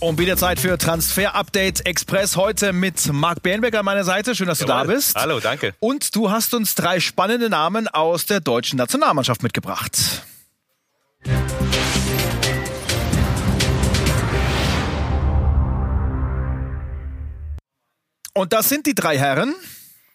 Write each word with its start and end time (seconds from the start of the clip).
Und 0.00 0.18
wieder 0.18 0.36
Zeit 0.36 0.60
für 0.60 0.78
Transfer 0.78 1.34
Update 1.34 1.84
Express 1.84 2.36
heute 2.36 2.72
mit 2.72 3.12
Marc 3.12 3.42
Bernberg 3.42 3.74
an 3.74 3.84
meiner 3.84 4.04
Seite. 4.04 4.36
Schön, 4.36 4.46
dass 4.46 4.58
du 4.60 4.66
Jawohl. 4.66 4.86
da 4.86 4.92
bist. 4.94 5.16
Hallo, 5.16 5.40
danke. 5.40 5.74
Und 5.80 6.14
du 6.14 6.30
hast 6.30 6.54
uns 6.54 6.76
drei 6.76 7.00
spannende 7.00 7.50
Namen 7.50 7.88
aus 7.88 8.24
der 8.26 8.38
deutschen 8.40 8.76
Nationalmannschaft 8.76 9.42
mitgebracht. 9.42 10.22
Und 18.34 18.52
das 18.52 18.68
sind 18.68 18.86
die 18.86 18.94
drei 18.94 19.18
Herren. 19.18 19.54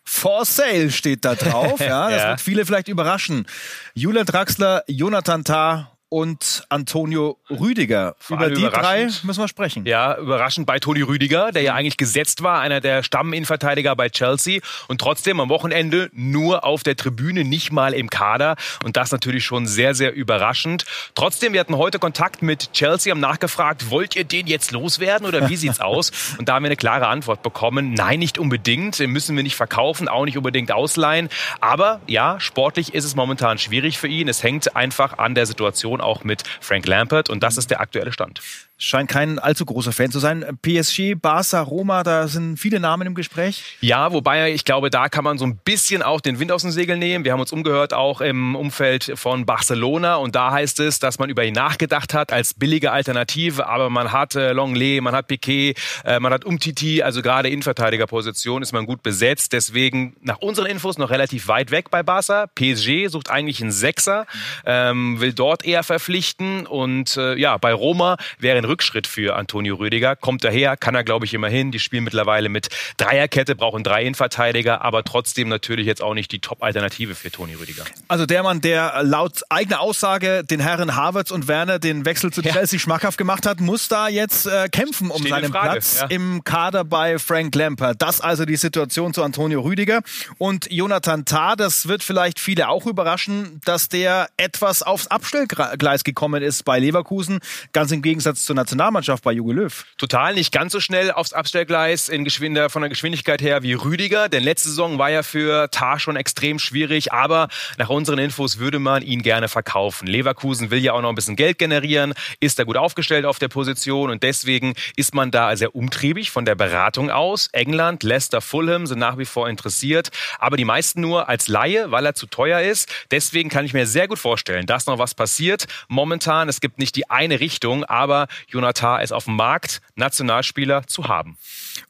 For 0.06 0.46
sale 0.46 0.92
steht 0.92 1.26
da 1.26 1.36
drauf. 1.36 1.80
Ja, 1.80 2.10
das 2.10 2.22
Ja. 2.22 2.30
wird 2.30 2.42
viele 2.42 2.66
vielleicht 2.66 2.88
überraschen. 2.88 3.46
Julian 3.94 4.26
Draxler, 4.26 4.84
Jonathan 4.88 5.44
Tah 5.44 5.93
und 6.14 6.64
Antonio 6.70 7.40
Rüdiger. 7.50 8.16
Vor 8.20 8.38
Über 8.38 8.52
die 8.52 8.62
drei 8.62 9.06
müssen 9.24 9.42
wir 9.42 9.48
sprechen. 9.48 9.84
Ja, 9.88 10.16
überraschend 10.16 10.68
bei 10.68 10.78
Toni 10.78 11.02
Rüdiger, 11.02 11.52
der 11.52 11.64
ja 11.64 11.74
eigentlich 11.74 11.98
gesetzt 11.98 12.44
war, 12.44 12.60
einer 12.60 12.82
der 12.82 13.02
Stamminnenverteidiger 13.02 13.96
bei 13.96 14.10
Chelsea 14.10 14.62
und 14.88 15.02
trotzdem 15.02 15.40
am 15.40 15.50
Wochenende 15.50 16.12
nur 16.14 16.66
auf 16.66 16.84
der 16.84 16.96
Tribüne, 16.96 17.44
nicht 17.44 17.72
mal 17.72 17.96
im 17.96 18.12
Kader 18.12 18.58
und 18.84 18.96
das 18.96 19.12
natürlich 19.12 19.44
schon 19.44 19.66
sehr, 19.66 19.96
sehr 19.96 20.14
überraschend. 20.14 20.86
Trotzdem, 21.16 21.54
wir 21.54 21.60
hatten 21.60 21.78
heute 21.78 21.98
Kontakt 21.98 22.44
mit 22.44 22.72
Chelsea, 22.74 23.10
haben 23.10 23.20
nachgefragt, 23.20 23.90
wollt 23.90 24.16
ihr 24.16 24.24
den 24.24 24.46
jetzt 24.46 24.72
loswerden 24.72 25.26
oder 25.26 25.50
wie 25.50 25.56
sieht's 25.56 25.80
aus? 25.80 26.12
Und 26.38 26.48
da 26.48 26.54
haben 26.54 26.64
wir 26.64 26.68
eine 26.68 26.76
klare 26.76 27.08
Antwort 27.08 27.42
bekommen, 27.42 27.96
nein, 27.96 28.20
nicht 28.20 28.38
unbedingt, 28.38 29.00
den 29.00 29.10
müssen 29.10 29.36
wir 29.36 29.42
nicht 29.42 29.56
verkaufen, 29.56 30.08
auch 30.08 30.26
nicht 30.26 30.38
unbedingt 30.38 30.72
ausleihen, 30.72 31.30
aber 31.60 32.02
ja, 32.06 32.40
sportlich 32.40 32.94
ist 32.94 33.04
es 33.04 33.16
momentan 33.16 33.58
schwierig 33.58 33.98
für 33.98 34.08
ihn. 34.08 34.28
Es 34.28 34.44
hängt 34.44 34.76
einfach 34.76 35.18
an 35.18 35.34
der 35.34 35.48
Situation 35.48 36.03
auch 36.04 36.24
mit 36.24 36.44
Frank 36.62 36.86
Lampert 36.88 37.30
und 37.30 37.42
das 37.44 37.58
ist 37.58 37.72
der 37.72 37.82
aktuelle 37.82 38.14
Stand. 38.14 38.42
Scheint 38.78 39.10
kein 39.10 39.40
allzu 39.40 39.66
großer 39.66 39.94
Fan 39.94 40.12
zu 40.12 40.20
sein. 40.20 40.58
PSG, 40.62 41.14
Barca, 41.16 41.62
Roma, 41.62 42.04
da 42.04 42.28
sind 42.28 42.58
viele 42.58 42.80
Namen 42.80 43.08
im 43.08 43.16
Gespräch. 43.16 43.78
Ja, 43.80 44.12
wobei 44.12 44.52
ich 44.52 44.66
glaube, 44.66 44.90
da 44.90 45.08
kann 45.10 45.24
man 45.24 45.38
so 45.38 45.46
ein 45.46 45.58
bisschen 45.58 46.02
auch 46.02 46.20
den 46.20 46.40
Wind 46.40 46.52
aus 46.52 46.64
den 46.64 46.72
Segeln 46.72 47.00
nehmen. 47.00 47.24
Wir 47.24 47.32
haben 47.32 47.40
uns 47.40 47.54
umgehört 47.54 47.94
auch 47.94 48.20
im 48.20 48.56
Umfeld 48.56 49.14
von 49.16 49.46
Barcelona 49.46 50.16
und 50.16 50.36
da 50.36 50.52
heißt 50.52 50.80
es, 50.82 51.00
dass 51.00 51.18
man 51.18 51.30
über 51.30 51.46
ihn 51.46 51.54
nachgedacht 51.54 52.14
hat 52.14 52.34
als 52.34 52.56
billige 52.56 52.92
Alternative, 52.92 53.68
aber 53.68 53.90
man 53.90 54.12
hat 54.12 54.36
äh, 54.36 54.52
Longley, 54.52 55.00
man 55.02 55.16
hat 55.16 55.28
Piquet, 55.28 55.76
äh, 56.04 56.20
man 56.20 56.34
hat 56.34 56.44
Umtiti, 56.44 57.04
also 57.04 57.22
gerade 57.22 57.50
Innenverteidigerposition 57.50 58.62
ist 58.62 58.74
man 58.74 58.86
gut 58.86 59.04
besetzt. 59.04 59.54
Deswegen 59.54 60.16
nach 60.22 60.40
unseren 60.40 60.66
Infos 60.66 60.98
noch 60.98 61.10
relativ 61.10 61.48
weit 61.48 61.72
weg 61.72 61.90
bei 61.90 62.04
Barca. 62.04 62.48
PSG 62.48 63.08
sucht 63.08 63.30
eigentlich 63.30 63.62
einen 63.62 63.72
Sechser, 63.72 64.26
ähm, 64.66 65.22
will 65.22 65.34
dort 65.34 65.64
eher 65.64 65.84
verpflichten 65.94 66.66
und 66.66 67.18
äh, 67.18 67.36
ja, 67.36 67.58
bei 67.58 67.72
Roma 67.72 68.18
wäre 68.40 68.58
ein 68.58 68.66
Rückschritt 68.66 69.06
für 69.06 69.36
Antonio 69.36 69.76
Rüdiger. 69.76 70.16
Kommt 70.16 70.44
daher, 70.44 70.76
kann 70.76 70.96
er 70.96 71.04
glaube 71.04 71.26
ich 71.26 71.34
immerhin. 71.36 71.72
Die 71.72 71.80
spielen 71.80 72.04
mittlerweile 72.04 72.50
mit 72.50 72.70
Dreierkette, 72.98 73.56
brauchen 73.56 73.84
drei 73.84 74.02
Innenverteidiger, 74.02 74.82
aber 74.82 75.04
trotzdem 75.04 75.50
natürlich 75.50 75.86
jetzt 75.86 76.02
auch 76.02 76.16
nicht 76.16 76.32
die 76.32 76.40
Top-Alternative 76.40 77.14
für 77.14 77.30
Toni 77.30 77.54
Rüdiger. 77.54 77.84
Also 78.08 78.26
der 78.26 78.42
Mann, 78.42 78.60
der 78.62 79.04
laut 79.04 79.42
eigener 79.50 79.82
Aussage 79.82 80.44
den 80.44 80.60
Herren 80.60 80.96
Havertz 80.96 81.30
und 81.30 81.48
Werner 81.48 81.78
den 81.78 82.06
Wechsel 82.06 82.34
zu 82.34 82.42
Ja. 82.42 82.54
Chelsea 82.54 82.80
schmackhaft 82.80 83.20
gemacht 83.20 83.46
hat, 83.46 83.60
muss 83.60 83.88
da 83.88 84.08
jetzt 84.08 84.48
äh, 84.48 84.68
kämpfen 84.70 85.12
um 85.12 85.18
Steht 85.18 85.28
in 85.28 85.30
seinen 85.30 85.52
Frage, 85.52 85.70
Platz 85.70 86.00
ja. 86.02 86.08
im 86.08 86.44
Kader 86.44 86.84
bei 86.84 87.20
Frank 87.20 87.54
Lampard. 87.54 88.02
Das 88.02 88.20
also 88.20 88.46
die 88.46 88.56
Situation 88.56 89.14
zu 89.14 89.22
Antonio 89.22 89.62
Rüdiger. 89.62 90.02
Und 90.40 90.72
Jonathan 90.72 91.26
Tah, 91.26 91.56
das 91.56 91.88
wird 91.88 92.02
vielleicht 92.02 92.40
viele 92.40 92.70
auch 92.70 92.88
überraschen, 92.88 93.62
dass 93.66 93.90
der 93.90 94.30
etwas 94.38 94.82
aufs 94.82 95.06
Abstellgleis 95.08 95.73
gekommen 96.04 96.44
ist 96.44 96.64
bei 96.64 96.80
Leverkusen, 96.80 97.40
ganz 97.72 97.92
im 97.92 98.02
Gegensatz 98.02 98.46
zur 98.46 98.56
Nationalmannschaft 98.56 99.24
bei 99.24 99.32
Jogi 99.32 99.54
Löw. 99.54 99.86
Total 99.98 100.34
nicht 100.34 100.52
ganz 100.52 100.74
so 100.74 100.80
schnell 100.80 101.12
aufs 101.12 101.34
Abstellgleis 101.34 102.10
in 102.10 102.24
Geschwinder, 102.24 102.70
von 102.70 102.82
der 102.82 102.90
Geschwindigkeit 102.90 103.42
her 103.42 103.64
wie 103.64 103.74
Rüdiger, 103.74 104.30
denn 104.30 104.44
letzte 104.44 104.70
Saison 104.70 104.98
war 104.98 105.10
ja 105.10 105.24
für 105.24 105.70
Tar 105.72 106.00
schon 106.00 106.16
extrem 106.16 106.60
schwierig, 106.60 107.14
aber 107.14 107.48
nach 107.78 107.90
unseren 107.90 108.20
Infos 108.20 108.58
würde 108.58 108.80
man 108.80 109.02
ihn 109.02 109.22
gerne 109.22 109.48
verkaufen. 109.48 110.08
Leverkusen 110.08 110.72
will 110.72 110.80
ja 110.80 110.94
auch 110.94 111.02
noch 111.02 111.10
ein 111.10 111.16
bisschen 111.16 111.36
Geld 111.36 111.58
generieren, 111.58 112.14
ist 112.40 112.60
da 112.60 112.64
gut 112.64 112.78
aufgestellt 112.78 113.26
auf 113.26 113.40
der 113.40 113.48
Position 113.48 114.10
und 114.10 114.24
deswegen 114.24 114.74
ist 114.96 115.14
man 115.14 115.32
da 115.32 115.56
sehr 115.56 115.76
umtriebig 115.76 116.32
von 116.32 116.46
der 116.46 116.56
Beratung 116.56 117.10
aus. 117.10 117.50
England, 117.52 118.04
Leicester, 118.04 118.42
Fulham 118.42 118.88
sind 118.88 119.00
nach 119.00 119.18
wie 119.18 119.26
vor 119.26 119.50
interessiert, 119.50 120.10
aber 120.40 120.58
die 120.58 120.66
meisten 120.66 121.02
nur 121.02 121.30
als 121.30 121.48
Laie, 121.48 121.92
weil 121.92 122.06
er 122.06 122.16
zu 122.16 122.28
teuer 122.28 122.62
ist. 122.62 122.90
Deswegen 123.12 123.50
kann 123.50 123.66
ich 123.66 123.74
mir 123.74 123.86
sehr 123.86 124.08
gut 124.08 124.20
vorstellen, 124.20 124.66
dass 124.66 124.86
noch 124.86 124.98
was 124.98 125.14
passiert. 125.14 125.63
Momentan, 125.88 126.50
es 126.50 126.62
gibt 126.62 126.80
nicht 126.80 126.96
die 126.96 127.10
eine 127.10 127.40
Richtung, 127.40 127.84
aber 127.84 128.28
Jonathan 128.48 129.02
ist 129.02 129.12
auf 129.12 129.26
dem 129.26 129.36
Markt, 129.36 129.82
Nationalspieler 129.96 130.88
zu 130.88 131.08
haben. 131.08 131.38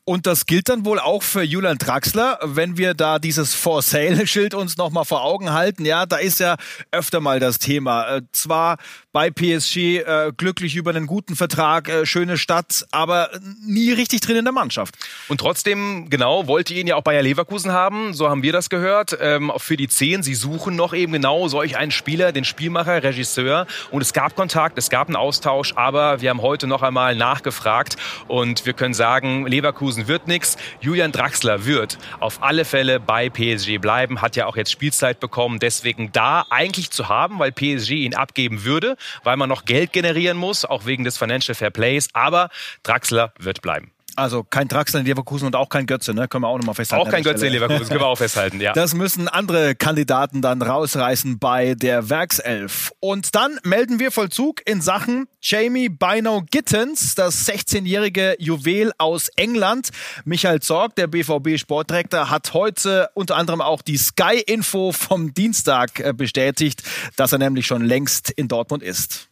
Und 0.06 0.28
das 0.28 0.45
gilt 0.45 0.69
dann 0.69 0.85
wohl 0.85 1.00
auch 1.00 1.23
für 1.23 1.44
Julian 1.44 1.78
Draxler, 1.78 2.39
wenn 2.44 2.78
wir 2.78 2.94
da 2.94 3.19
dieses 3.19 3.53
For 3.53 3.81
Sale-Schild 3.81 4.53
uns 4.53 4.78
nochmal 4.78 5.06
vor 5.06 5.23
Augen 5.23 5.53
halten. 5.53 5.85
Ja, 5.85 6.06
da 6.06 6.17
ist 6.17 6.39
ja 6.39 6.57
öfter 6.91 7.19
mal 7.19 7.39
das 7.39 7.59
Thema. 7.59 8.17
Äh, 8.17 8.22
zwar 8.31 8.78
bei 9.13 9.29
PSG 9.29 10.00
äh, 10.00 10.31
glücklich 10.35 10.75
über 10.75 10.90
einen 10.90 11.06
guten 11.06 11.35
Vertrag, 11.35 11.88
äh, 11.88 12.06
schöne 12.07 12.40
Stadt, 12.40 12.88
aber 12.90 13.29
nie 13.63 13.91
richtig 13.91 14.22
drin 14.22 14.38
in 14.38 14.44
der 14.44 14.51
Mannschaft. 14.51 14.96
Und 15.28 15.40
trotzdem, 15.40 16.09
genau, 16.09 16.47
wollte 16.47 16.74
ihn 16.74 16.88
ja 16.88 16.96
auch 16.96 17.03
Bayer 17.03 17.22
Leverkusen 17.22 17.72
haben, 17.72 18.16
so 18.16 18.28
haben 18.28 18.41
wir 18.41 18.51
das 18.51 18.72
gehört, 18.72 19.16
ähm, 19.22 19.51
für 19.57 19.78
die 19.78 19.88
Zehn. 19.88 20.24
Sie 20.24 20.34
suchen 20.34 20.75
noch 20.75 20.96
eben 20.96 21.13
genau 21.13 21.47
solch 21.47 21.78
einen 21.78 21.91
Spieler, 21.91 22.31
den 22.31 22.44
Spielmacher, 22.44 23.03
Regisseur. 23.03 23.68
Und 23.91 24.01
es 24.01 24.13
gab 24.13 24.35
Kontakt, 24.35 24.79
es 24.79 24.90
gab 24.90 25.07
einen 25.07 25.16
Austausch, 25.16 25.74
aber 25.75 26.22
wir 26.22 26.31
haben 26.31 26.41
heute 26.41 26.66
noch 26.66 26.81
einmal 26.81 27.16
nachgefragt 27.16 27.97
und 28.28 28.66
wir 28.66 28.74
können 28.74 28.95
sagen, 28.95 29.45
Leverkusen 29.45 30.07
wird 30.07 30.28
nichts. 30.28 30.57
Julian 30.81 31.12
Draxler 31.12 31.68
wird 31.68 32.00
auf 32.19 32.41
alle 32.41 32.66
Fälle 32.66 33.00
bei 33.00 33.30
PSG 33.30 33.78
bleiben, 33.78 34.24
hat 34.24 34.35
ja 34.35 34.47
auch 34.47 34.57
jetzt 34.57 34.72
Spielzeit 34.72 35.19
bekommen, 35.19 35.59
deswegen 35.59 36.12
da 36.12 36.47
eigentlich 36.50 36.90
zu 36.90 37.09
haben, 37.09 37.38
weil 37.38 37.51
PSG 37.51 37.91
ihn 37.91 38.16
abgeben 38.16 38.63
würde, 38.63 38.97
weil 39.24 39.38
man 39.38 39.50
noch 39.50 39.66
Geld 39.66 39.94
generieren 39.94 40.38
muss, 40.38 40.66
auch 40.66 40.86
wegen 40.86 41.03
des 41.03 41.18
Financial 41.18 41.56
Fair 41.56 41.72
Plays. 41.72 42.09
Aber 42.14 42.50
Draxler 42.84 43.34
wird 43.40 43.62
bleiben. 43.62 43.93
Also 44.16 44.44
kein 44.44 44.68
Draxler 44.68 45.00
in 45.00 45.06
Leverkusen 45.06 45.47
und 45.47 45.56
auch 45.56 45.69
kein 45.69 45.85
Götze, 45.85 46.13
ne? 46.13 46.28
Können 46.28 46.44
wir 46.44 46.47
auch 46.47 46.57
nochmal 46.57 46.75
festhalten. 46.75 47.07
Auch 47.07 47.12
kein 47.12 47.24
Götze 47.24 47.47
in. 47.47 47.53
Leverkusen, 47.53 47.88
können 47.88 48.00
wir 48.00 48.07
auch 48.07 48.18
festhalten, 48.18 48.62
ja. 48.62 48.74
Das 48.84 48.94
müssen 48.94 49.28
andere 49.28 49.75
Kandidaten 49.75 50.41
dann 50.41 50.62
rausreißen 50.62 51.40
bei 51.40 51.75
der 51.75 52.09
Werkself. 52.09 52.91
Und 53.00 53.35
dann 53.35 53.59
melden 53.63 54.00
wir 54.00 54.12
Vollzug 54.12 54.62
in 54.66 54.81
Sachen 54.81 55.28
Jamie 55.41 55.90
Bino 55.90 56.44
Gittens, 56.50 57.16
das 57.16 57.47
16-jährige 57.47 58.35
Juwel 58.40 58.91
aus 58.97 59.29
England. 59.35 59.90
Michael 60.25 60.62
Zorg, 60.62 60.95
der 60.95 61.07
BVB-Sportdirektor, 61.07 62.30
hat 62.30 62.53
heute 62.53 63.09
unter 63.13 63.35
anderem 63.35 63.62
auch 63.62 63.81
die 63.81 63.97
Sky-Info 63.97 64.91
vom 64.91 65.34
Dienstag 65.34 66.00
äh, 66.00 66.13
bestätigt, 66.13 66.84
dass 67.18 67.34
er 67.34 67.40
nämlich 67.40 67.66
schon 67.66 67.84
längst 67.84 68.31
in 68.31 68.47
Dortmund 68.47 68.84
ist. 68.84 69.30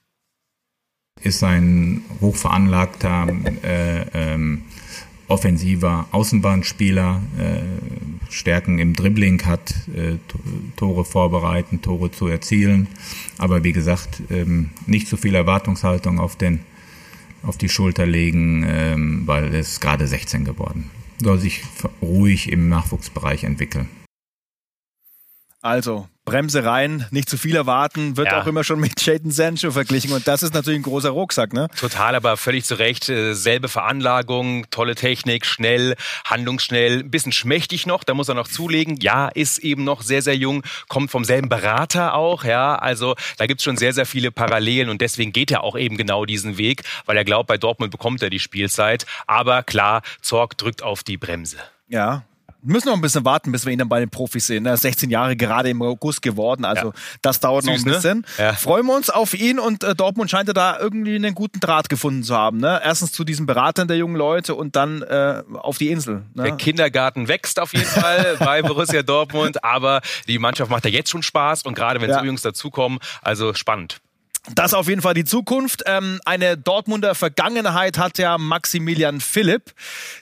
Ist 1.22 1.44
ein 1.44 2.04
hochveranlagter, 2.20 3.28
äh, 3.64 4.06
ähm, 4.14 4.64
offensiver 5.28 6.08
Außenbahnspieler, 6.12 7.22
äh, 7.38 8.32
Stärken 8.32 8.80
im 8.80 8.96
Dribbling 8.96 9.46
hat, 9.46 9.74
äh, 9.96 10.18
Tore 10.76 11.06
vorbereiten, 11.06 11.82
Tore 11.82 12.12
zu 12.12 12.28
erzielen. 12.28 12.88
Aber 13.38 13.64
wie 13.64 13.72
gesagt, 13.72 14.24
ähm, 14.30 14.72
nicht 14.88 15.08
so 15.08 15.18
viel 15.18 15.36
Erwartungshaltung 15.36 16.20
auf 16.20 16.36
den 16.36 16.60
auf 17.44 17.58
die 17.58 17.70
Schulter 17.70 18.06
legen, 18.06 18.64
ähm, 18.68 19.24
weil 19.26 19.56
es 19.56 19.80
gerade 19.80 20.06
16 20.08 20.46
geworden. 20.46 20.92
Soll 21.20 21.40
sich 21.40 21.64
ruhig 22.02 22.52
im 22.52 22.70
Nachwuchsbereich 22.70 23.46
entwickeln. 23.46 23.88
Also 25.62 26.08
Bremse 26.26 26.64
rein, 26.64 27.06
nicht 27.12 27.30
zu 27.30 27.38
viel 27.38 27.56
erwarten, 27.56 28.16
wird 28.16 28.28
Ja. 28.32 28.42
auch 28.42 28.48
immer 28.48 28.64
schon 28.64 28.80
mit 28.80 29.02
Jadon 29.06 29.32
Sancho 29.32 29.72
verglichen 29.72 30.14
und 30.14 30.28
das 30.28 30.44
ist 30.44 30.54
natürlich 30.54 30.80
ein 30.80 30.84
großer 30.84 31.10
Rucksack, 31.10 31.52
ne? 31.52 31.68
Total, 31.80 32.16
aber 32.16 32.38
völlig 32.38 32.64
zu 32.64 32.76
Recht. 32.76 33.10
Äh, 33.10 33.34
Selbe 33.34 33.68
Veranlagung, 33.68 34.70
tolle 34.70 34.96
Technik, 34.96 35.46
schnell, 35.46 35.96
handlungsschnell, 36.26 37.00
ein 37.00 37.12
bisschen 37.12 37.32
schmächtig 37.32 37.86
noch, 37.86 38.04
da 38.04 38.14
muss 38.14 38.30
er 38.30 38.36
noch 38.36 38.48
zulegen. 38.48 38.98
Ja, 39.02 39.28
ist 39.30 39.60
eben 39.60 39.84
noch 39.84 40.04
sehr, 40.04 40.22
sehr 40.22 40.36
jung, 40.36 40.64
kommt 40.88 41.12
vom 41.12 41.26
selben 41.26 41.50
Berater 41.50 42.14
auch, 42.14 42.44
ja. 42.44 42.76
Also 42.76 43.16
da 43.38 43.46
gibt's 43.48 43.64
schon 43.64 43.78
sehr, 43.78 43.94
sehr 43.94 44.06
viele 44.06 44.32
Parallelen 44.32 44.90
und 44.90 45.02
deswegen 45.02 45.34
geht 45.34 45.52
er 45.52 45.64
auch 45.64 45.78
eben 45.78 45.98
genau 45.98 46.26
diesen 46.26 46.58
Weg, 46.58 46.84
weil 47.06 47.18
er 47.18 47.26
glaubt, 47.26 47.48
bei 47.48 47.58
Dortmund 47.58 47.92
bekommt 47.92 48.22
er 48.24 48.30
die 48.30 48.40
Spielzeit. 48.40 49.06
Aber 49.28 49.64
klar, 49.64 50.02
Zorg 50.22 50.58
drückt 50.58 50.82
auf 50.84 51.04
die 51.04 51.18
Bremse. 51.18 51.58
Ja. 51.88 52.24
Wir 52.64 52.74
müssen 52.74 52.90
noch 52.90 52.96
ein 52.96 53.02
bisschen 53.02 53.26
warten, 53.26 53.52
bis 53.52 53.66
wir 53.66 53.74
ihn 53.74 53.80
dann 53.80 53.90
bei 53.90 54.00
den 54.00 54.10
Profis 54.10 54.48
sehen. 54.48 54.66
Er 54.66 54.76
ist 54.76 54.82
16 54.82 55.10
Jahre 55.10 55.36
gerade 55.36 55.70
im 55.70 55.82
August 55.82 56.22
geworden, 56.22 56.64
also 56.66 56.88
Ja. 56.90 56.94
das 57.22 57.40
dauert 57.40 57.66
noch 57.66 57.74
Süß, 57.74 57.84
ein 57.86 57.90
ne? 57.90 57.96
bisschen. 57.96 58.26
Ja. 58.38 58.54
Freuen 58.54 58.86
wir 58.86 58.96
uns 58.96 59.10
auf 59.10 59.34
ihn 59.34 59.58
und 59.60 59.84
äh, 59.84 59.96
Dortmund 59.96 60.30
scheint 60.30 60.48
ja 60.48 60.54
da 60.54 60.80
irgendwie 60.80 61.16
einen 61.16 61.34
guten 61.34 61.60
Draht 61.60 61.90
gefunden 61.90 62.24
zu 62.24 62.36
haben. 62.36 62.58
Ne? 62.58 62.80
Erstens 62.84 63.12
zu 63.12 63.24
diesen 63.24 63.46
Beratern 63.46 63.88
der 63.88 63.98
jungen 63.98 64.16
Leute 64.16 64.54
und 64.56 64.76
dann 64.76 65.02
äh, 65.02 65.42
auf 65.54 65.78
die 65.78 65.90
Insel. 65.90 66.24
Der 66.36 66.52
Ne? 66.52 66.58
Kindergarten 66.58 67.28
wächst 67.28 67.60
auf 67.60 67.74
jeden 67.74 67.86
Fall 67.88 68.36
bei 68.40 68.62
Borussia 68.62 69.02
Dortmund, 69.02 69.64
aber 69.64 70.02
die 70.28 70.38
Mannschaft 70.40 70.70
macht 70.70 70.86
ja 70.86 70.92
jetzt 70.92 71.10
schon 71.10 71.24
Spaß 71.24 71.64
und 71.64 71.74
gerade 71.74 72.00
wenn 72.02 72.10
Ja. 72.10 72.20
so 72.20 72.26
Jungs 72.26 72.42
dazukommen, 72.44 73.00
also 73.22 73.54
spannend. 73.54 74.02
Das 74.56 74.74
auf 74.74 74.88
jeden 74.88 75.02
Fall 75.02 75.14
die 75.14 75.24
Zukunft. 75.26 75.84
Ähm, 75.86 76.20
eine 76.26 76.58
Dortmunder 76.58 77.14
Vergangenheit 77.16 77.98
hat 78.00 78.18
ja 78.18 78.38
Maximilian 78.40 79.22
Philipp. 79.22 79.74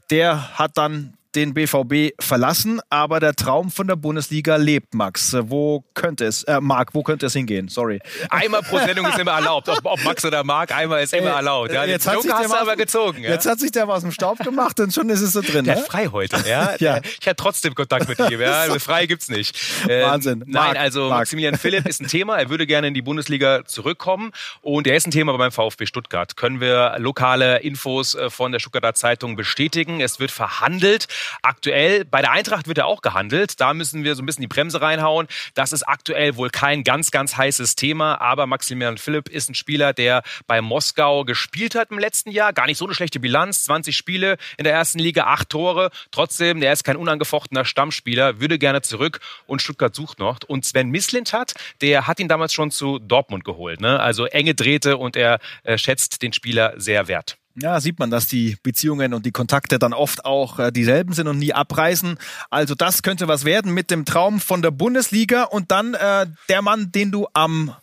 Der 0.10 0.58
hat 0.60 0.72
dann 0.78 1.14
den 1.36 1.54
BVB 1.54 2.14
verlassen, 2.20 2.82
aber 2.90 3.20
der 3.20 3.36
Traum 3.36 3.70
von 3.70 3.88
der 3.88 3.96
Bundesliga 3.96 4.56
lebt, 4.56 4.94
Max. 4.96 5.36
Wo 5.40 5.84
könnte 5.94 6.26
es, 6.26 6.44
äh, 6.44 6.60
Marc, 6.60 6.96
wo 6.96 7.04
könnte 7.04 7.28
es 7.28 7.34
hingehen? 7.34 7.68
Sorry. 7.68 8.00
Einmal 8.30 8.64
pro 8.64 8.80
Sendung 8.80 9.06
ist 9.08 9.20
immer 9.20 9.32
erlaubt. 9.32 9.70
Ob, 9.70 9.80
ob 9.84 10.04
Max 10.04 10.26
oder 10.26 10.44
Marc, 10.44 10.72
einmal 10.76 11.04
ist 11.04 11.14
immer 11.14 11.32
äh, 11.32 11.36
erlaubt. 11.36 11.72
Ja, 11.72 11.86
jetzt 11.86 12.08
hat 12.08 12.22
sich 12.22 12.32
der 12.32 12.60
aber 12.60 12.76
gezogen. 12.76 13.24
Ja? 13.24 13.32
Jetzt 13.32 13.46
hat 13.46 13.60
sich 13.60 13.72
der 13.72 13.88
was 13.88 13.98
aus 13.98 14.04
dem 14.04 14.12
Staub 14.12 14.40
gemacht 14.40 14.80
und 14.80 14.94
schon 14.94 15.10
ist 15.10 15.22
es 15.22 15.34
so 15.34 15.42
drin. 15.42 15.66
Der 15.66 15.76
ne? 15.76 15.82
frei 15.82 16.08
heute, 16.12 16.38
ja. 16.48 16.76
ja. 16.80 17.02
Ich 17.20 17.28
hatte 17.28 17.36
trotzdem 17.36 17.76
Kontakt 17.76 18.08
mit 18.08 18.20
ihm, 18.20 18.40
ja. 18.40 18.68
Frei 18.80 19.06
gibt's 19.06 19.30
nicht. 19.30 19.60
Ähm, 19.88 20.06
Wahnsinn. 20.06 20.40
Nein, 20.48 20.52
Marc, 20.52 20.78
also 20.78 21.10
Marc. 21.10 21.20
Maximilian 21.20 21.58
Philipp 21.58 21.88
ist 21.88 22.02
ein 22.02 22.08
Thema. 22.08 22.38
Er 22.38 22.50
würde 22.50 22.66
gerne 22.66 22.88
in 22.88 22.94
die 22.94 23.02
Bundesliga 23.02 23.66
zurückkommen 23.66 24.32
und 24.62 24.88
er 24.88 24.96
ist 24.96 25.06
ein 25.06 25.12
Thema 25.12 25.38
beim 25.38 25.52
VfB 25.52 25.86
Stuttgart. 25.86 26.38
Können 26.38 26.62
wir 26.62 26.96
lokale 26.98 27.60
Infos 27.60 28.16
äh, 28.16 28.30
von 28.30 28.52
der 28.52 28.60
Stuttgarter 28.60 28.94
Zeitung 28.94 29.36
bestätigen? 29.36 30.00
Es 30.00 30.20
wird 30.20 30.32
verhandelt. 30.32 31.08
Aktuell 31.42 32.06
bei 32.06 32.22
der 32.22 32.32
Eintracht 32.32 32.68
wird 32.68 32.78
er 32.78 32.86
auch 32.86 33.02
gehandelt. 33.02 33.60
Da 33.60 33.74
müssen 33.74 34.04
wir 34.04 34.16
so 34.16 34.24
ein 34.24 34.26
bisschen 34.26 34.42
die 34.42 34.48
Bremse 34.48 34.82
reinhauen. 34.82 35.28
Das 35.54 35.72
ist 35.72 35.84
aktuell 35.84 36.36
wohl 36.36 36.50
kein 36.50 36.84
ganz, 36.84 37.12
ganz 37.12 37.38
heißes 37.38 37.76
Thema. 37.76 38.22
Aber 38.22 38.48
Maximilian 38.48 38.98
Philipp 38.98 39.30
ist 39.30 39.50
ein 39.50 39.56
Spieler, 39.56 39.94
der 39.94 40.24
bei 40.48 40.62
Moskau 40.62 41.26
gespielt 41.26 41.76
hat 41.76 41.92
im 41.92 42.00
letzten 42.00 42.32
Jahr. 42.32 42.54
Gar 42.54 42.68
nicht 42.68 42.78
so 42.78 42.86
eine 42.86 42.94
schlechte 42.94 43.20
Bilanz. 43.20 43.66
20 43.66 43.96
Spiele 43.96 44.38
in 44.58 44.64
der 44.64 44.74
ersten 44.74 45.00
Liga, 45.00 45.26
acht 45.26 45.50
Tore. 45.50 45.92
Trotzdem, 46.12 46.60
der 46.60 46.74
ist 46.74 46.84
kein 46.84 46.98
unangefochtener 46.98 47.66
Stammspieler, 47.66 48.40
würde 48.40 48.58
gerne 48.58 48.82
zurück 48.82 49.20
und 49.48 49.62
Stuttgart 49.62 49.96
sucht 49.96 50.20
noch. 50.20 50.40
Und 50.48 50.66
Sven 50.66 50.90
Mislint 50.90 51.34
hat, 51.34 51.54
der 51.82 52.08
hat 52.08 52.20
ihn 52.20 52.28
damals 52.28 52.54
schon 52.54 52.72
zu 52.72 53.00
Dortmund 53.00 53.44
geholt. 53.44 53.82
Ne? 53.82 54.00
Also 54.00 54.26
enge 54.26 54.56
Drähte 54.56 54.98
und 54.98 55.16
er 55.16 55.40
äh, 55.64 55.78
schätzt 55.78 56.22
den 56.22 56.34
Spieler 56.34 56.74
sehr 56.78 57.08
wert. 57.08 57.38
Ja, 57.62 57.82
sieht 57.82 58.00
man, 58.00 58.10
dass 58.10 58.28
die 58.28 58.58
Beziehungen 58.64 59.14
und 59.14 59.26
die 59.26 59.32
Kontakte 59.32 59.80
dann 59.80 59.94
oft 59.94 60.24
auch 60.24 60.60
äh, 60.60 60.72
dieselben 60.72 61.14
sind 61.14 61.28
und 61.28 61.40
nie 61.40 61.54
abreißen. 61.54 62.18
Also 62.50 62.74
das 62.74 63.04
könnte 63.04 63.28
was 63.28 63.44
werden 63.44 63.74
mit 63.74 63.92
dem 63.92 64.06
Traum 64.06 64.40
von 64.40 64.62
der 64.62 64.72
Bundesliga 64.72 65.44
und 65.44 65.72
dann 65.72 65.94
äh, 65.94 66.28
der 66.48 66.62
Mann, 66.62 66.92
den 66.92 67.12
du 67.12 67.28
am 67.34 67.76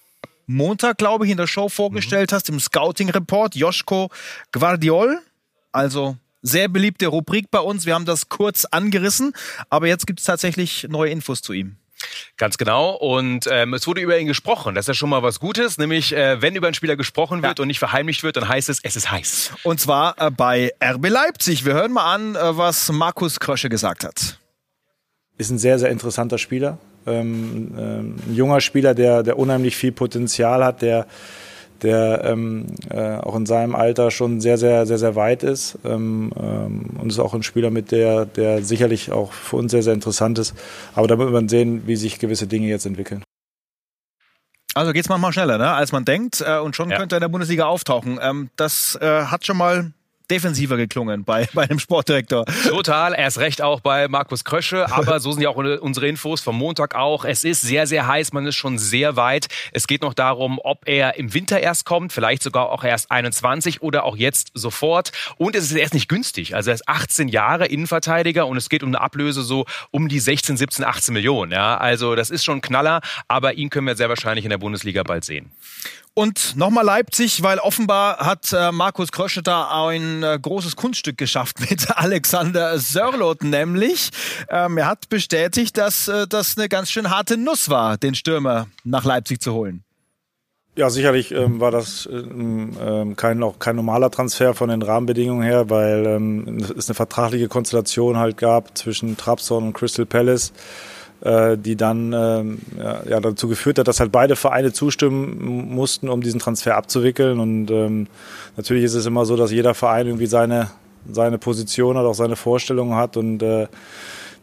Montag, 0.46 0.96
glaube 0.99 1.26
ich, 1.26 1.31
in 1.31 1.37
der 1.37 1.46
Show 1.46 1.69
vorgestellt 1.69 2.31
mhm. 2.31 2.37
hast, 2.37 2.49
im 2.49 2.58
Scouting-Report, 2.58 3.55
Joschko 3.55 4.11
Guardiol. 4.52 5.20
Also 5.73 6.17
sehr 6.40 6.69
beliebte 6.69 7.08
Rubrik 7.08 7.50
bei 7.50 7.61
uns. 7.61 7.84
Wir 7.84 7.94
haben 7.94 8.06
das 8.06 8.28
kurz 8.31 8.64
angerissen, 8.64 9.32
aber 9.69 9.88
jetzt 9.88 10.06
gibt 10.06 10.20
es 10.20 10.25
tatsächlich 10.25 10.87
neue 10.88 11.11
Infos 11.11 11.43
zu 11.43 11.52
ihm. 11.52 11.76
Ganz 12.37 12.58
genau. 12.58 12.94
Und 12.94 13.48
ähm, 13.50 13.75
es 13.75 13.87
wurde 13.87 14.00
über 14.00 14.19
ihn 14.19 14.26
gesprochen. 14.26 14.75
Das 14.75 14.84
ist 14.84 14.88
ja 14.88 14.94
schon 14.94 15.10
mal 15.10 15.22
was 15.22 15.40
Gutes. 15.40 15.78
Nämlich, 15.78 16.14
äh, 16.14 16.40
wenn 16.43 16.54
über 16.54 16.66
einen 16.66 16.75
Spieler 16.75 16.96
gesprochen 16.96 17.43
wird 17.43 17.58
ja. 17.58 17.62
und 17.62 17.69
nicht 17.69 17.78
verheimlicht 17.78 18.22
wird, 18.22 18.37
dann 18.37 18.48
heißt 18.48 18.69
es, 18.69 18.81
es 18.82 18.96
ist 18.96 19.10
heiß. 19.10 19.52
Und 19.62 19.81
zwar 19.81 20.14
äh, 20.20 20.31
bei 20.31 20.72
RB 20.82 21.08
Leipzig. 21.08 21.64
Wir 21.64 21.75
hören 21.75 21.93
mal 21.93 22.14
an, 22.14 22.34
äh, 22.34 22.56
was 22.56 22.93
Markus 22.93 23.40
Krösche 23.40 23.69
gesagt 23.69 24.04
hat. 24.04 24.38
Ist 25.38 25.50
ein 25.50 25.58
sehr, 25.58 25.78
sehr 25.78 25.90
interessanter 25.90 26.38
Spieler. 26.38 26.78
Ähm, 27.06 27.75
ähm, 27.78 28.16
ein 28.26 28.34
junger 28.34 28.60
Spieler, 28.60 28.94
der, 28.94 29.22
der 29.22 29.38
unheimlich 29.38 29.76
viel 29.76 29.92
Potenzial 29.92 30.64
hat, 30.64 30.82
der 30.82 31.06
der 31.82 32.25
ähm, 32.25 32.67
äh, 32.90 33.17
auch 33.17 33.37
in 33.37 33.46
seinem 33.46 33.75
Alter 33.75 34.11
schon 34.11 34.40
sehr, 34.40 34.58
sehr, 34.58 34.87
sehr, 34.87 34.99
sehr 34.99 35.17
weit 35.17 35.43
ist 35.43 35.78
ähm, 35.84 36.32
ähm, 36.37 36.90
und 37.00 37.11
ist 37.11 37.19
auch 37.19 37.34
ein 37.34 37.43
Spieler 37.43 37.70
mit 37.70 37.93
der, 37.93 38.26
der 38.26 38.62
sicherlich 38.62 39.12
auch 39.12 39.32
für 39.32 39.56
uns 39.56 39.70
sehr, 39.70 39.82
sehr 39.82 39.94
interessant 39.94 40.38
ist. 40.38 40.55
Aber 40.94 41.06
da 41.06 41.19
wird 41.19 41.31
man 41.31 41.49
sehen, 41.49 41.87
wie 41.87 41.96
sich 41.96 42.19
gewisse 42.19 42.46
Dinge 42.46 42.69
jetzt 42.69 42.87
entwickeln. 42.87 43.23
Also 44.75 44.93
geht 44.93 45.05
es 45.05 45.08
manchmal 45.08 45.32
schneller, 45.32 45.56
ne, 45.56 45.73
als 45.73 45.90
man 45.93 46.05
denkt, 46.05 46.44
äh, 46.46 46.58
und 46.58 46.76
schon 46.76 46.90
ja. 46.90 46.99
könnte 46.99 47.14
er 47.14 47.19
in 47.19 47.23
der 47.23 47.28
Bundesliga 47.28 47.64
auftauchen. 47.64 48.19
Ähm, 48.20 48.50
das 48.56 48.99
äh, 49.00 49.25
hat 49.25 49.46
schon 49.46 49.56
mal 49.56 49.93
defensiver 50.31 50.76
geklungen 50.76 51.25
bei, 51.25 51.49
bei 51.55 51.67
dem 51.67 51.78
Sportdirektor. 51.78 52.44
Total, 52.69 53.14
erst 53.17 53.38
recht 53.38 53.62
auch 53.62 53.81
bei 53.81 54.08
Markus 54.08 54.44
Krösche, 54.44 54.93
aber 54.93 55.20
so 55.26 55.32
sind 55.32 55.43
ja 55.43 55.49
auch 55.49 55.56
unsere 55.56 56.08
Infos 56.08 56.40
vom 56.40 56.56
Montag 56.56 56.94
auch. 56.94 57.25
Es 57.25 57.44
ist 57.44 57.61
sehr, 57.61 57.87
sehr 57.87 58.06
heiß, 58.06 58.32
man 58.32 58.46
ist 58.46 58.56
schon 58.56 58.78
sehr 58.78 59.17
weit. 59.17 59.49
Es 59.73 59.87
geht 59.87 60.02
noch 60.02 60.14
darum, 60.14 60.58
ob 60.62 60.88
er 60.88 61.17
im 61.17 61.34
Winter 61.34 61.61
erst 61.61 61.84
kommt, 61.84 62.12
vielleicht 62.12 62.43
sogar 62.43 62.70
auch 62.70 62.84
erst 62.84 63.11
21 63.11 63.82
oder 63.82 64.05
auch 64.05 64.17
jetzt 64.17 64.50
sofort. 64.55 65.12
Und 65.37 65.56
es 65.56 65.64
ist 65.64 65.76
erst 65.76 65.94
nicht 65.94 66.08
günstig. 66.08 66.55
Also 66.55 66.70
er 66.70 66.75
ist 66.75 66.88
18 66.88 67.28
Jahre 67.28 67.67
Innenverteidiger 67.67 68.46
und 68.46 68.56
es 68.56 68.69
geht 68.69 68.82
um 68.82 68.90
eine 68.90 69.00
Ablöse 69.00 69.43
so 69.43 69.67
um 69.90 70.08
die 70.08 70.20
16, 70.20 70.56
17, 70.56 70.84
18 70.84 71.14
Millionen. 71.14 71.52
Ja, 71.52 71.76
also 71.76 72.14
das 72.14 72.31
ist 72.31 72.44
schon 72.44 72.58
ein 72.58 72.62
Knaller, 72.62 73.00
aber 73.28 73.55
ihn 73.55 73.70
können 73.70 73.87
wir 73.87 73.96
sehr 73.96 74.08
wahrscheinlich 74.08 74.44
in 74.44 74.50
der 74.50 74.58
Bundesliga 74.58 75.02
bald 75.02 75.25
sehen. 75.25 75.50
Und 76.18 76.56
nochmal 76.56 76.82
Leipzig, 76.82 77.42
weil 77.42 77.58
offenbar 77.58 78.16
hat 78.20 78.50
äh, 78.50 78.72
Markus 78.72 79.12
Krösche 79.12 79.42
da 79.42 79.86
ein 79.86 80.22
äh, 80.22 80.38
großes 80.40 80.74
Kunststück 80.74 81.18
geschafft 81.18 81.60
mit 81.70 81.94
Alexander 81.94 82.78
Sörlot, 82.78 83.44
nämlich 83.44 84.08
ähm, 84.48 84.78
er 84.78 84.86
hat 84.86 85.10
bestätigt, 85.10 85.76
dass 85.76 86.08
äh, 86.08 86.26
das 86.26 86.56
eine 86.56 86.70
ganz 86.70 86.90
schön 86.90 87.10
harte 87.10 87.36
Nuss 87.36 87.68
war, 87.68 87.98
den 87.98 88.14
Stürmer 88.14 88.66
nach 88.82 89.04
Leipzig 89.04 89.42
zu 89.42 89.52
holen. 89.52 89.84
Ja, 90.74 90.88
sicherlich 90.88 91.32
ähm, 91.32 91.60
war 91.60 91.70
das 91.70 92.08
ähm, 92.10 92.74
ähm 92.80 93.16
kein, 93.16 93.42
auch 93.42 93.58
kein 93.58 93.76
normaler 93.76 94.10
Transfer 94.10 94.54
von 94.54 94.70
den 94.70 94.80
Rahmenbedingungen 94.80 95.42
her, 95.42 95.68
weil 95.68 96.06
ähm, 96.06 96.64
es 96.78 96.88
eine 96.88 96.94
vertragliche 96.94 97.48
Konstellation 97.48 98.16
halt 98.16 98.38
gab 98.38 98.78
zwischen 98.78 99.18
Trabzon 99.18 99.64
und 99.64 99.72
Crystal 99.74 100.06
Palace 100.06 100.48
äh, 100.48 100.95
die 101.24 101.76
dann 101.76 102.12
ähm, 102.12 102.58
ja, 102.78 103.20
dazu 103.20 103.48
geführt 103.48 103.78
hat, 103.78 103.88
dass 103.88 104.00
halt 104.00 104.12
beide 104.12 104.36
Vereine 104.36 104.72
zustimmen 104.72 105.74
mussten, 105.74 106.08
um 106.08 106.20
diesen 106.20 106.40
Transfer 106.40 106.76
abzuwickeln. 106.76 107.40
Und 107.40 107.70
ähm, 107.70 108.06
natürlich 108.56 108.84
ist 108.84 108.94
es 108.94 109.06
immer 109.06 109.24
so, 109.24 109.36
dass 109.36 109.50
jeder 109.50 109.74
Verein 109.74 110.06
irgendwie 110.06 110.26
seine, 110.26 110.70
seine 111.10 111.38
Position 111.38 111.96
hat, 111.96 112.04
auch 112.04 112.14
seine 112.14 112.36
Vorstellungen 112.36 112.96
hat 112.96 113.16
und 113.16 113.42
äh, 113.42 113.66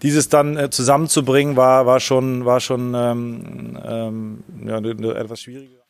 dieses 0.01 0.29
dann 0.29 0.57
äh, 0.57 0.69
zusammenzubringen 0.69 1.55
war, 1.55 1.85
war 1.85 1.99
schon, 1.99 2.45
war 2.45 2.59
schon 2.59 2.93
ähm, 2.95 3.77
ähm, 3.85 4.43
ja, 4.65 4.77
etwas 4.79 5.41
schwieriger. 5.41 5.82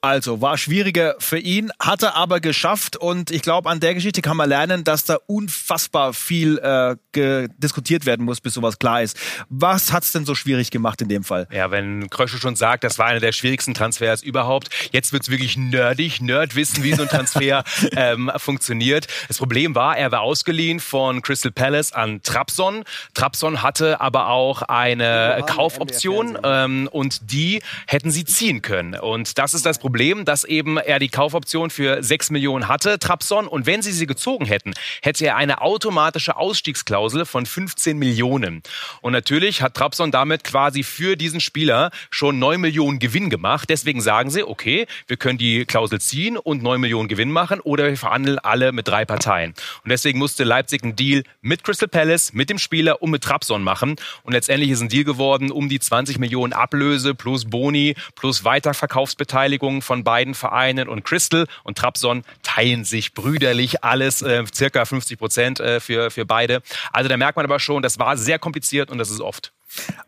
Also 0.00 0.40
war 0.40 0.56
schwieriger 0.58 1.16
für 1.18 1.40
ihn, 1.40 1.72
hat 1.80 2.04
er 2.04 2.14
aber 2.14 2.38
geschafft 2.38 2.96
und 2.96 3.32
ich 3.32 3.42
glaube, 3.42 3.68
an 3.68 3.80
der 3.80 3.94
Geschichte 3.94 4.22
kann 4.22 4.36
man 4.36 4.48
lernen, 4.48 4.84
dass 4.84 5.02
da 5.02 5.18
unfassbar 5.26 6.12
viel 6.12 6.58
äh, 6.58 7.48
diskutiert 7.56 8.06
werden 8.06 8.24
muss, 8.24 8.40
bis 8.40 8.54
sowas 8.54 8.78
klar 8.78 9.02
ist. 9.02 9.18
Was 9.48 9.92
hat's 9.92 10.12
denn 10.12 10.24
so 10.24 10.36
schwierig 10.36 10.70
gemacht 10.70 11.02
in 11.02 11.08
dem 11.08 11.24
Fall? 11.24 11.48
Ja, 11.50 11.72
wenn 11.72 12.08
Krösche 12.10 12.38
schon 12.38 12.54
sagt, 12.54 12.84
das 12.84 13.00
war 13.00 13.06
einer 13.06 13.18
der 13.18 13.32
schwierigsten 13.32 13.74
Transfers 13.74 14.22
überhaupt. 14.22 14.68
Jetzt 14.92 15.12
wird's 15.12 15.30
wirklich 15.30 15.56
nerdig, 15.56 16.20
Nerd 16.20 16.54
wissen, 16.54 16.84
wie 16.84 16.92
so 16.92 17.02
ein 17.02 17.08
Transfer 17.08 17.64
ähm, 17.96 18.30
funktioniert. 18.36 19.08
Das 19.26 19.38
Problem 19.38 19.74
war, 19.74 19.98
er 19.98 20.12
war 20.12 20.20
ausgeliehen 20.20 20.78
von 20.78 21.22
Crystal 21.22 21.50
Palace 21.50 21.92
an 21.92 22.22
Trabzon. 22.22 22.84
Trabzon 23.14 23.62
hatte 23.64 24.00
aber 24.00 24.28
auch 24.28 24.62
eine 24.62 25.44
Kaufoption 25.48 26.38
ähm, 26.44 26.88
und 26.92 27.32
die 27.32 27.62
hätten 27.88 28.12
sie 28.12 28.24
ziehen 28.24 28.62
können. 28.62 28.94
Und 28.94 29.38
das 29.38 29.54
ist 29.54 29.66
das 29.66 29.80
Problem 29.80 29.87
Problem, 29.88 30.26
dass 30.26 30.44
eben 30.44 30.76
er 30.76 30.98
die 30.98 31.08
Kaufoption 31.08 31.70
für 31.70 32.02
6 32.02 32.28
Millionen 32.28 32.68
hatte, 32.68 32.98
Trabzon. 32.98 33.48
Und 33.48 33.64
wenn 33.64 33.80
sie 33.80 33.92
sie 33.92 34.04
gezogen 34.04 34.44
hätten, 34.44 34.74
hätte 35.00 35.24
er 35.24 35.36
eine 35.36 35.62
automatische 35.62 36.36
Ausstiegsklausel 36.36 37.24
von 37.24 37.46
15 37.46 37.96
Millionen. 37.96 38.62
Und 39.00 39.12
natürlich 39.12 39.62
hat 39.62 39.72
Trabzon 39.72 40.10
damit 40.10 40.44
quasi 40.44 40.82
für 40.82 41.16
diesen 41.16 41.40
Spieler 41.40 41.90
schon 42.10 42.38
9 42.38 42.60
Millionen 42.60 42.98
Gewinn 42.98 43.30
gemacht. 43.30 43.70
Deswegen 43.70 44.02
sagen 44.02 44.28
sie, 44.28 44.42
okay, 44.42 44.86
wir 45.06 45.16
können 45.16 45.38
die 45.38 45.64
Klausel 45.64 46.02
ziehen 46.02 46.36
und 46.36 46.62
9 46.62 46.78
Millionen 46.82 47.08
Gewinn 47.08 47.30
machen 47.30 47.58
oder 47.58 47.86
wir 47.86 47.96
verhandeln 47.96 48.38
alle 48.38 48.72
mit 48.72 48.88
drei 48.88 49.06
Parteien. 49.06 49.54
Und 49.84 49.88
deswegen 49.88 50.18
musste 50.18 50.44
Leipzig 50.44 50.82
einen 50.82 50.96
Deal 50.96 51.22
mit 51.40 51.64
Crystal 51.64 51.88
Palace, 51.88 52.34
mit 52.34 52.50
dem 52.50 52.58
Spieler 52.58 53.00
und 53.00 53.10
mit 53.10 53.24
Trabzon 53.24 53.62
machen. 53.62 53.96
Und 54.22 54.34
letztendlich 54.34 54.68
ist 54.68 54.82
ein 54.82 54.90
Deal 54.90 55.04
geworden 55.04 55.50
um 55.50 55.70
die 55.70 55.80
20 55.80 56.18
Millionen 56.18 56.52
Ablöse 56.52 57.14
plus 57.14 57.46
Boni 57.46 57.94
plus 58.16 58.44
Weiterverkaufsbeteiligung 58.44 59.77
von 59.82 60.04
beiden 60.04 60.34
Vereinen 60.34 60.88
und 60.88 61.04
Crystal 61.04 61.46
und 61.64 61.78
Trabzon 61.78 62.24
teilen 62.42 62.84
sich 62.84 63.14
brüderlich 63.14 63.84
alles, 63.84 64.22
äh, 64.22 64.44
circa 64.52 64.84
50 64.84 65.18
Prozent 65.18 65.60
äh, 65.60 65.80
für, 65.80 66.10
für 66.10 66.24
beide. 66.24 66.62
Also 66.92 67.08
da 67.08 67.16
merkt 67.16 67.36
man 67.36 67.44
aber 67.44 67.60
schon, 67.60 67.82
das 67.82 67.98
war 67.98 68.16
sehr 68.16 68.38
kompliziert 68.38 68.90
und 68.90 68.98
das 68.98 69.10
ist 69.10 69.20
oft 69.20 69.52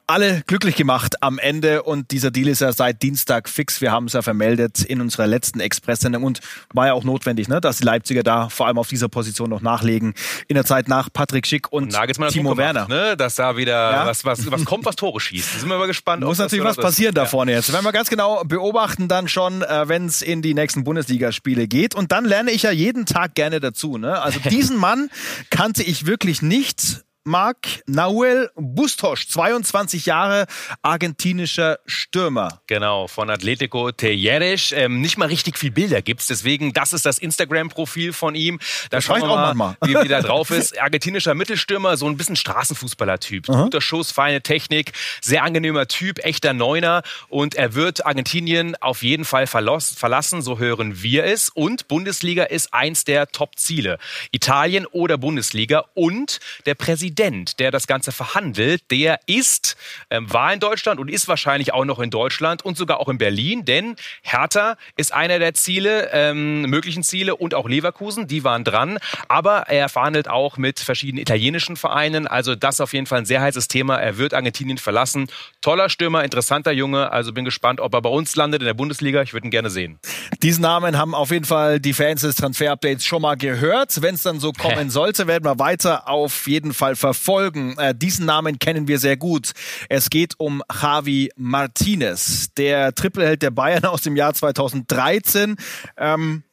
alle 0.07 0.43
glücklich 0.47 0.75
gemacht 0.75 1.23
am 1.23 1.39
Ende 1.39 1.83
und 1.83 2.11
dieser 2.11 2.31
Deal 2.31 2.49
ist 2.49 2.61
ja 2.61 2.73
seit 2.73 3.03
Dienstag 3.03 3.49
fix. 3.49 3.81
Wir 3.81 3.93
haben 3.93 4.07
es 4.07 4.15
ja 4.15 4.23
vermeldet 4.23 4.83
in 4.83 5.01
unserer 5.01 5.27
letzten 5.27 5.61
Express-Sendung 5.61 6.25
und 6.25 6.41
war 6.75 6.89
ja 6.89 6.95
auch 6.95 7.05
notwendig, 7.05 7.49
ne, 7.49 7.61
dass 7.61 7.79
die 7.79 7.85
Leipziger 7.85 8.23
da 8.23 8.49
vor 8.49 8.67
allem 8.67 8.79
auf 8.79 8.89
dieser 8.89 9.09
Position 9.09 9.51
noch 9.51 9.61
nachlegen 9.61 10.15
in 10.49 10.55
der 10.55 10.65
Zeit 10.65 10.89
nach 10.89 11.13
Patrick 11.13 11.47
Schick 11.47 11.73
und, 11.73 11.95
und 11.95 12.29
Timo 12.31 12.57
Werner. 12.57 12.89
ne, 12.89 13.17
dass 13.17 13.37
da 13.37 13.57
wieder 13.57 13.93
ja? 13.93 14.07
was, 14.07 14.25
was, 14.25 14.51
was 14.51 14.65
kommt, 14.65 14.85
was 14.85 14.97
Tore 14.97 15.21
schießt. 15.21 15.55
Da 15.55 15.59
sind 15.61 15.69
wir 15.69 15.79
mal 15.79 15.87
gespannt. 15.87 16.25
Muss 16.25 16.39
natürlich 16.39 16.65
was 16.65 16.77
passieren 16.77 17.15
da 17.15 17.27
vorne 17.27 17.53
jetzt. 17.53 17.73
Wenn 17.73 17.85
wir 17.85 17.93
ganz 17.93 18.11
genau 18.11 18.43
beobachten, 18.45 19.07
dann 19.07 19.29
schon, 19.29 19.63
äh, 19.63 19.89
wenn 19.89 20.07
es 20.07 20.23
in 20.23 20.43
die 20.43 20.55
nächsten 20.55 20.83
Bundesligaspiele 20.85 21.69
geht 21.69 21.95
und 21.95 22.11
dann 22.13 22.25
lerne 22.25 22.51
ich 22.51 22.63
ja 22.63 22.73
jeden 22.73 23.07
Tag 23.07 23.35
gerne 23.35 23.61
dazu. 23.61 23.97
Ne? 23.99 24.21
Also 24.21 24.41
diesen 24.51 24.77
Mann 24.77 25.11
kannte 25.51 25.83
ich 25.83 26.07
wirklich 26.07 26.43
nicht 26.43 27.05
Marc 27.25 27.83
Nahuel 27.87 28.51
Bustos, 28.57 29.29
22 29.29 30.07
Jahre, 30.07 30.47
argentinischer 30.81 31.79
Stürmer. 31.85 32.63
Genau, 32.67 33.09
von 33.09 33.29
Atletico 33.29 33.93
Tejeres. 33.93 34.73
Ähm, 34.73 35.03
nicht 35.03 35.19
mal 35.19 35.29
richtig 35.29 35.59
viel 35.59 35.71
Bilder 35.71 36.01
gibt's, 36.01 36.29
deswegen, 36.29 36.73
das 36.73 36.95
ist 36.95 37.05
das 37.05 37.19
Instagram-Profil 37.19 38.15
von 38.15 38.35
ihm. 38.35 38.59
Da 38.89 38.97
das 38.97 39.05
schauen 39.05 39.21
wir 39.21 39.29
mal, 39.29 39.55
mal. 39.55 39.77
Wie, 39.85 39.95
wie 39.95 40.09
da 40.09 40.23
drauf 40.23 40.51
ist. 40.51 40.81
Argentinischer 40.81 41.35
Mittelstürmer, 41.35 41.99
so 41.99 42.07
ein 42.07 42.17
bisschen 42.17 42.37
Straßenfußballer-Typ. 42.37 43.47
Guter 43.47 43.83
Schuss, 43.83 44.13
feine 44.13 44.41
Technik, 44.41 44.93
sehr 45.21 45.43
angenehmer 45.43 45.89
Typ, 45.89 46.25
echter 46.25 46.55
Neuner 46.55 47.03
und 47.29 47.55
er 47.55 47.75
wird 47.75 48.07
Argentinien 48.07 48.77
auf 48.81 49.03
jeden 49.03 49.27
Fall 49.27 49.47
verlassen, 49.47 50.41
so 50.41 50.59
hören 50.59 51.03
wir 51.03 51.25
es. 51.25 51.51
Und 51.51 51.87
Bundesliga 51.87 52.45
ist 52.45 52.73
eins 52.73 53.05
der 53.05 53.27
Top-Ziele. 53.29 53.99
Italien 54.31 54.87
oder 54.87 55.19
Bundesliga 55.19 55.85
und 55.93 56.41
der 56.65 56.75
Präsident, 56.75 57.10
der 57.59 57.71
das 57.71 57.87
Ganze 57.87 58.13
verhandelt, 58.13 58.83
der 58.91 59.21
ist, 59.27 59.77
ähm, 60.11 60.33
war 60.33 60.53
in 60.53 60.61
Deutschland 60.61 61.01
und 61.01 61.09
ist 61.09 61.29
wahrscheinlich 61.29 61.73
auch 61.73 61.85
noch 61.85 61.99
in 61.99 62.11
Deutschland 62.11 62.65
und 62.65 62.77
sogar 62.77 63.01
auch 63.01 63.09
in 63.09 63.19
Berlin, 63.19 63.65
denn 63.65 63.97
Hertha 64.23 64.77
ist 64.97 65.13
einer 65.13 65.39
der 65.39 65.55
Ziele, 65.55 66.11
ähm, 66.13 66.63
möglichen 66.63 67.03
Ziele 67.03 67.37
und 67.37 67.55
auch 67.55 67.69
Leverkusen, 67.69 68.27
die 68.27 68.45
waren 68.45 68.65
dran. 68.65 68.99
Aber 69.29 69.69
er 69.69 69.89
verhandelt 69.89 70.29
auch 70.29 70.57
mit 70.57 70.81
verschiedenen 70.81 71.21
italienischen 71.21 71.77
Vereinen. 71.77 72.27
Also 72.27 72.55
das 72.55 72.81
auf 72.81 72.93
jeden 72.93 73.07
Fall 73.07 73.19
ein 73.19 73.27
sehr 73.27 73.41
heißes 73.41 73.69
Thema. 73.69 73.97
Er 73.97 74.19
wird 74.19 74.35
Argentinien 74.35 74.79
verlassen. 74.79 75.29
Toller 75.61 75.89
Stürmer, 75.89 76.25
interessanter 76.25 76.73
Junge. 76.73 77.13
Also 77.13 77.33
bin 77.33 77.45
gespannt, 77.45 77.81
ob 77.81 77.95
er 77.95 78.03
bei 78.03 78.11
uns 78.11 78.37
landet 78.37 78.63
in 78.63 78.67
der 78.67 78.75
Bundesliga. 78.75 79.23
Ich 79.23 79.33
würde 79.33 79.47
ihn 79.49 79.51
gerne 79.51 79.71
sehen. 79.71 79.99
Diesen 80.43 80.63
Namen 80.63 80.97
haben 80.97 81.15
auf 81.15 81.31
jeden 81.31 81.45
Fall 81.45 81.81
die 81.81 81.93
Fans 81.93 82.23
des 82.23 82.37
Transfer-Updates 82.37 83.05
schon 83.05 83.23
mal 83.23 83.37
gehört. 83.37 84.03
Wenn 84.03 84.15
es 84.15 84.23
dann 84.23 84.41
so 84.41 84.53
kommen 84.53 84.91
sollte, 84.91 85.27
werden 85.27 85.45
wir 85.45 85.59
weiter 85.59 86.09
auf 86.09 86.47
jeden 86.47 86.73
Fall 86.75 86.97
verfolgen. 87.01 87.77
Äh, 87.79 87.95
diesen 87.95 88.27
Namen 88.27 88.59
kennen 88.59 88.87
wir 88.87 88.99
sehr 88.99 89.17
gut. 89.17 89.53
Es 89.89 90.11
geht 90.11 90.35
um 90.39 90.63
Javi 90.81 91.31
Martinez, 91.37 92.53
der 92.55 92.95
Tripleheld 92.95 93.43
der 93.43 93.51
Bayern 93.51 93.85
aus 93.87 94.03
dem 94.03 94.17
Jahr 94.17 94.35
2013. 94.35 95.57
Ähm, 95.97 96.45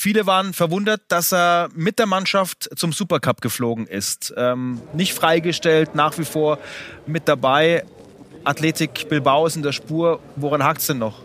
Viele 0.00 0.26
waren 0.26 0.52
verwundert, 0.52 1.02
dass 1.08 1.32
er 1.32 1.70
mit 1.74 1.98
der 1.98 2.06
Mannschaft 2.06 2.70
zum 2.76 2.92
Supercup 2.92 3.40
geflogen 3.40 3.88
ist. 3.88 4.32
Ähm, 4.36 4.80
nicht 4.92 5.12
freigestellt, 5.12 5.96
nach 5.96 6.16
wie 6.18 6.24
vor 6.24 6.60
mit 7.04 7.26
dabei. 7.26 7.82
Athletik 8.44 9.08
Bilbao 9.08 9.46
ist 9.46 9.56
in 9.56 9.62
der 9.62 9.72
Spur. 9.72 10.20
Woran 10.36 10.62
hakt 10.62 10.80
es 10.80 10.86
denn 10.86 10.98
noch? 10.98 11.22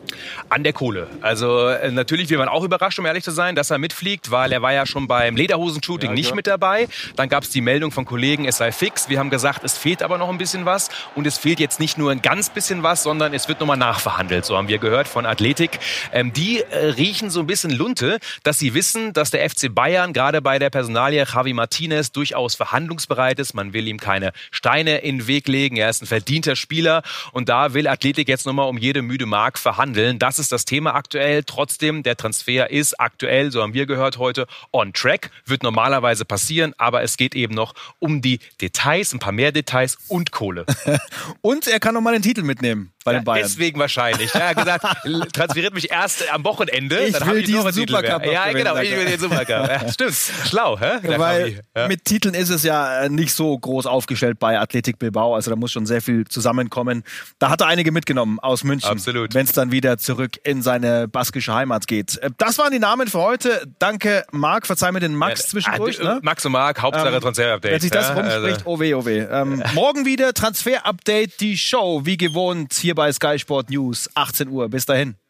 An 0.49 0.63
der 0.63 0.73
Kohle. 0.73 1.07
Also 1.21 1.67
äh, 1.67 1.91
natürlich 1.91 2.29
wir 2.29 2.39
waren 2.39 2.49
auch 2.49 2.63
überrascht, 2.63 2.99
um 2.99 3.05
ehrlich 3.05 3.23
zu 3.23 3.31
sein, 3.31 3.55
dass 3.55 3.69
er 3.69 3.77
mitfliegt, 3.77 4.31
weil 4.31 4.51
er 4.51 4.61
war 4.61 4.73
ja 4.73 4.85
schon 4.85 5.07
beim 5.07 5.35
Lederhosen-Shooting 5.35 6.09
ja, 6.09 6.15
nicht 6.15 6.29
ja. 6.29 6.35
mit 6.35 6.47
dabei. 6.47 6.87
Dann 7.15 7.29
gab 7.29 7.43
es 7.43 7.51
die 7.51 7.61
Meldung 7.61 7.91
von 7.91 8.05
Kollegen, 8.05 8.45
es 8.45 8.57
sei 8.57 8.71
fix. 8.71 9.07
Wir 9.09 9.19
haben 9.19 9.29
gesagt, 9.29 9.63
es 9.63 9.77
fehlt 9.77 10.01
aber 10.01 10.17
noch 10.17 10.29
ein 10.29 10.37
bisschen 10.37 10.65
was. 10.65 10.89
Und 11.15 11.27
es 11.27 11.37
fehlt 11.37 11.59
jetzt 11.59 11.79
nicht 11.79 11.97
nur 11.97 12.11
ein 12.11 12.21
ganz 12.21 12.49
bisschen 12.49 12.81
was, 12.81 13.03
sondern 13.03 13.33
es 13.33 13.47
wird 13.47 13.59
nochmal 13.59 13.77
nachverhandelt. 13.77 14.45
So 14.45 14.57
haben 14.57 14.67
wir 14.67 14.79
gehört 14.79 15.07
von 15.07 15.25
Athletik. 15.25 15.79
Ähm, 16.11 16.33
die 16.33 16.61
äh, 16.61 16.87
riechen 16.87 17.29
so 17.29 17.39
ein 17.39 17.47
bisschen 17.47 17.71
Lunte, 17.71 18.17
dass 18.41 18.57
sie 18.57 18.73
wissen, 18.73 19.13
dass 19.13 19.29
der 19.29 19.47
FC 19.47 19.73
Bayern 19.73 20.11
gerade 20.11 20.41
bei 20.41 20.57
der 20.57 20.71
Personalie 20.71 21.23
Javi 21.23 21.53
Martinez 21.53 22.11
durchaus 22.11 22.55
verhandlungsbereit 22.55 23.39
ist. 23.39 23.53
Man 23.53 23.73
will 23.73 23.87
ihm 23.87 23.99
keine 23.99 24.33
Steine 24.51 24.97
in 24.97 25.19
den 25.19 25.27
Weg 25.27 25.47
legen. 25.47 25.77
Er 25.77 25.89
ist 25.89 26.01
ein 26.01 26.07
verdienter 26.07 26.55
Spieler. 26.55 27.02
Und 27.31 27.49
da 27.49 27.73
will 27.73 27.87
Athletik 27.87 28.27
jetzt 28.27 28.45
nochmal 28.45 28.69
um 28.69 28.77
jede 28.77 29.01
müde 29.01 29.25
Mark 29.25 29.59
verhandeln. 29.59 30.19
Das 30.19 30.39
ist 30.39 30.51
das 30.51 30.65
Thema 30.65 30.95
aktuell. 30.95 31.43
Trotzdem, 31.43 32.03
der 32.03 32.17
Transfer 32.17 32.69
ist 32.69 32.99
aktuell, 32.99 33.51
so 33.51 33.61
haben 33.61 33.73
wir 33.73 33.85
gehört 33.85 34.17
heute, 34.17 34.47
on 34.71 34.93
track. 34.93 35.31
Wird 35.45 35.63
normalerweise 35.63 36.25
passieren, 36.25 36.73
aber 36.77 37.03
es 37.03 37.17
geht 37.17 37.35
eben 37.35 37.53
noch 37.53 37.73
um 37.99 38.21
die 38.21 38.39
Details, 38.61 39.13
ein 39.13 39.19
paar 39.19 39.33
mehr 39.33 39.51
Details 39.51 39.97
und 40.07 40.31
Kohle. 40.31 40.65
und 41.41 41.67
er 41.67 41.79
kann 41.79 41.93
nochmal 41.93 42.13
den 42.13 42.21
Titel 42.21 42.43
mitnehmen 42.43 42.92
bei 43.03 43.13
den 43.13 43.23
Bayern. 43.23 43.43
Deswegen 43.43 43.79
wahrscheinlich. 43.79 44.33
Er 44.33 44.49
hat 44.49 44.57
gesagt, 44.57 44.85
transferiert 45.33 45.73
mich 45.73 45.91
erst 45.91 46.31
am 46.31 46.43
Wochenende. 46.43 47.03
Ich 47.05 47.13
dann 47.13 47.29
will 47.29 47.37
ich 47.37 47.45
diesen 47.45 47.71
Supercup. 47.71 48.25
Ja, 48.25 48.51
genau, 48.51 48.75
ich 48.77 48.91
will 48.91 49.05
den 49.05 49.19
Supercup. 49.19 49.47
Ja, 49.47 49.89
stimmt, 49.91 50.15
schlau, 50.45 50.79
hä? 50.79 50.99
Weil 51.17 51.61
ja. 51.75 51.87
mit 51.87 52.05
Titeln 52.05 52.35
ist 52.35 52.49
es 52.49 52.63
ja 52.63 53.09
nicht 53.09 53.33
so 53.33 53.57
groß 53.57 53.85
aufgestellt 53.85 54.39
bei 54.39 54.59
Athletik 54.59 54.99
Bilbao. 54.99 55.35
Also 55.35 55.51
da 55.51 55.55
muss 55.55 55.71
schon 55.71 55.85
sehr 55.85 56.01
viel 56.01 56.25
zusammenkommen. 56.27 57.03
Da 57.39 57.49
hat 57.49 57.61
er 57.61 57.67
einige 57.67 57.91
mitgenommen 57.91 58.39
aus 58.39 58.63
München. 58.63 58.89
Absolut. 58.89 59.33
Wenn 59.33 59.45
es 59.45 59.53
dann 59.53 59.71
wieder 59.71 59.97
zurück 59.97 60.39
in 60.43 60.61
seine 60.61 61.07
baskische 61.07 61.53
Heimat 61.53 61.87
geht. 61.87 62.17
Äh, 62.17 62.29
das 62.37 62.57
waren 62.57 62.71
die 62.71 62.79
Namen 62.79 63.07
für 63.07 63.19
heute. 63.19 63.67
Danke, 63.79 64.25
Marc. 64.31 64.65
Verzeih 64.65 64.91
mir 64.91 64.99
den 64.99 65.15
Max 65.15 65.43
ja, 65.43 65.49
zwischendurch. 65.49 65.99
Ne? 65.99 66.19
Max 66.21 66.45
und 66.45 66.51
Marc, 66.51 66.81
Hauptsache 66.81 67.13
ähm, 67.13 67.21
Transfer-Update. 67.21 67.71
Wenn 67.71 67.81
sich 67.81 67.91
das 67.91 68.15
rumspricht, 68.15 68.57
also. 68.57 68.65
oh 68.65 68.79
weh, 68.79 68.93
oh 68.93 69.05
weh. 69.05 69.19
Ähm, 69.19 69.63
morgen 69.73 70.05
wieder 70.05 70.33
Transfer-Update, 70.33 71.39
die 71.39 71.57
Show, 71.57 72.01
wie 72.05 72.17
gewohnt, 72.17 72.83
hier 72.93 72.95
bei 72.95 73.11
Sky 73.11 73.39
Sport 73.39 73.71
News, 73.71 74.09
18 74.13 74.49
Uhr. 74.49 74.69
Bis 74.69 74.85
dahin. 74.85 75.22